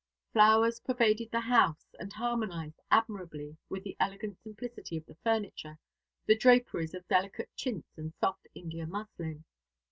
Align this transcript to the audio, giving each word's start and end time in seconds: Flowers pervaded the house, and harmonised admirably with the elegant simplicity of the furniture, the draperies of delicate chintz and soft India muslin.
Flowers 0.33 0.79
pervaded 0.79 1.29
the 1.29 1.41
house, 1.41 1.93
and 1.99 2.11
harmonised 2.11 2.81
admirably 2.89 3.55
with 3.69 3.83
the 3.83 3.95
elegant 3.99 4.39
simplicity 4.41 4.97
of 4.97 5.05
the 5.05 5.13
furniture, 5.23 5.77
the 6.25 6.35
draperies 6.35 6.95
of 6.95 7.07
delicate 7.07 7.55
chintz 7.55 7.99
and 7.99 8.11
soft 8.15 8.47
India 8.55 8.87
muslin. 8.87 9.43